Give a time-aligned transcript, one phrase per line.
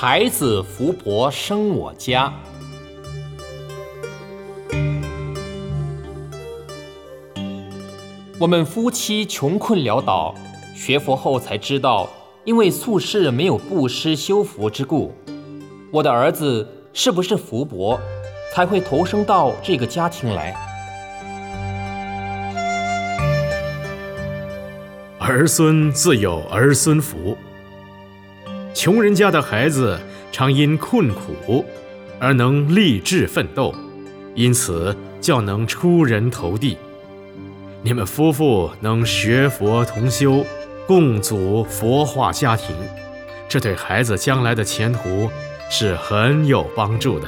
[0.00, 2.32] 孩子福薄生我家。
[8.38, 10.32] 我们夫妻穷困潦倒，
[10.72, 12.08] 学佛后才知道，
[12.44, 15.12] 因为宿世没有布施修福之故。
[15.90, 17.98] 我的儿子是不是福薄，
[18.54, 20.54] 才会投生到这个家庭来？
[25.18, 27.36] 儿孙自有儿孙福。
[28.78, 29.98] 穷人家的孩子
[30.30, 31.64] 常因困苦
[32.20, 33.74] 而能励志奋斗，
[34.36, 36.78] 因此较能出人头地。
[37.82, 40.46] 你们夫妇能学佛同修，
[40.86, 42.72] 共组佛化家庭，
[43.48, 45.28] 这对孩子将来的前途
[45.68, 47.26] 是很有帮助的。